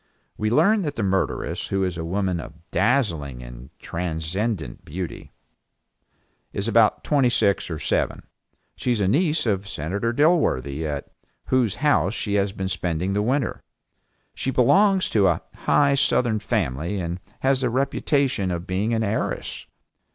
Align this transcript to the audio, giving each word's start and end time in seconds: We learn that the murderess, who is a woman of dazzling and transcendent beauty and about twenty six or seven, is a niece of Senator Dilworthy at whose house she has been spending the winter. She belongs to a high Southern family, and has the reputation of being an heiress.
We 0.35 0.49
learn 0.49 0.81
that 0.81 0.95
the 0.95 1.03
murderess, 1.03 1.67
who 1.67 1.83
is 1.83 1.95
a 1.95 2.03
woman 2.03 2.39
of 2.39 2.57
dazzling 2.71 3.43
and 3.43 3.69
transcendent 3.77 4.83
beauty 4.83 5.31
and 6.51 6.67
about 6.67 7.03
twenty 7.03 7.29
six 7.29 7.69
or 7.69 7.77
seven, 7.77 8.23
is 8.83 8.99
a 8.99 9.07
niece 9.07 9.45
of 9.45 9.67
Senator 9.69 10.11
Dilworthy 10.11 10.83
at 10.87 11.07
whose 11.49 11.75
house 11.85 12.15
she 12.15 12.33
has 12.33 12.51
been 12.51 12.67
spending 12.67 13.13
the 13.13 13.21
winter. 13.21 13.61
She 14.33 14.49
belongs 14.49 15.07
to 15.11 15.27
a 15.27 15.43
high 15.53 15.93
Southern 15.93 16.39
family, 16.39 16.99
and 16.99 17.19
has 17.41 17.61
the 17.61 17.69
reputation 17.69 18.49
of 18.49 18.65
being 18.65 18.95
an 18.95 19.03
heiress. 19.03 19.67